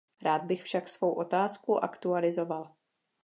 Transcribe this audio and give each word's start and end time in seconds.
Rád 0.21 0.41
bych 0.43 0.63
však 0.63 0.89
svou 0.89 1.13
otázku 1.13 1.83
aktualizoval. 1.83 2.71